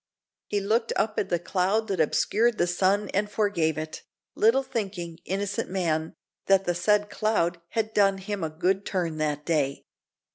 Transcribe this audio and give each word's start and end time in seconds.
He 0.47 0.59
looked 0.59 0.91
up 0.95 1.19
at 1.19 1.29
the 1.29 1.37
cloud 1.37 1.87
that 1.89 1.99
obscured 2.01 2.57
the 2.57 2.65
sun, 2.65 3.09
and 3.09 3.29
forgave 3.29 3.77
it, 3.77 4.01
little 4.33 4.63
thinking, 4.63 5.19
innocent 5.25 5.69
man, 5.69 6.15
that 6.47 6.65
the 6.65 6.73
said 6.73 7.11
cloud 7.11 7.61
had 7.73 7.93
done 7.93 8.17
him 8.17 8.43
a 8.43 8.49
good 8.49 8.83
turn 8.83 9.17
that 9.19 9.45
day. 9.45 9.85